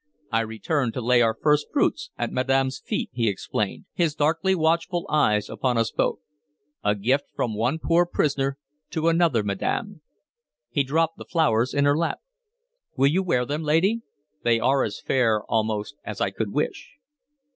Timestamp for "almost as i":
15.43-16.31